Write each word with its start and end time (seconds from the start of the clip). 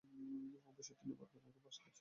অবশ্য 0.67 0.91
তিনি 0.99 1.13
বরাবরই 1.13 1.39
এরূপ 1.39 1.65
আশা 1.69 1.79
করছেন। 1.79 1.87